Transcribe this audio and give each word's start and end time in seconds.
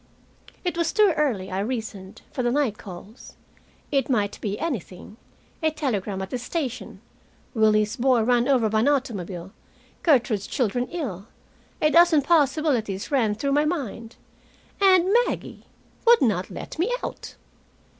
It 0.65 0.79
was 0.79 0.91
too 0.91 1.13
early, 1.15 1.51
I 1.51 1.59
reasoned, 1.59 2.23
for 2.31 2.41
the 2.41 2.49
night 2.51 2.79
calls. 2.79 3.35
It 3.91 4.09
might 4.09 4.41
be 4.41 4.57
anything, 4.57 5.17
a 5.61 5.69
telegram 5.69 6.23
at 6.23 6.31
the 6.31 6.39
station, 6.39 7.01
Willie's 7.53 7.97
boy 7.97 8.23
run 8.23 8.47
over 8.47 8.67
by 8.67 8.79
an 8.79 8.87
automobile, 8.87 9.51
Gertrude's 10.01 10.47
children 10.47 10.87
ill. 10.89 11.27
A 11.83 11.91
dozen 11.91 12.23
possibilities 12.23 13.11
ran 13.11 13.35
through 13.35 13.51
my 13.51 13.65
mind. 13.65 14.15
And 14.81 15.13
Maggie 15.27 15.67
would 16.07 16.23
not 16.23 16.49
let 16.49 16.79
me 16.79 16.91
out! 17.03 17.35